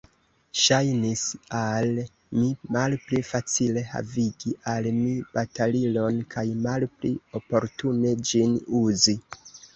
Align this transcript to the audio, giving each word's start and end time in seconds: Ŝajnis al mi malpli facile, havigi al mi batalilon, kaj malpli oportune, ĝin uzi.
Ŝajnis 0.59 1.25
al 1.57 1.91
mi 2.37 2.47
malpli 2.77 3.19
facile, 3.27 3.83
havigi 3.91 4.55
al 4.73 4.89
mi 4.97 5.13
batalilon, 5.37 6.19
kaj 6.33 6.47
malpli 6.65 7.15
oportune, 7.43 8.17
ĝin 8.33 8.59
uzi. 8.83 9.19